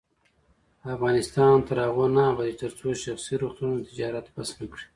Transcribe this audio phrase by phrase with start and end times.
[0.95, 4.85] افغانستان تر هغو نه ابادیږي، ترڅو شخصي روغتونونه تجارت بس نکړي.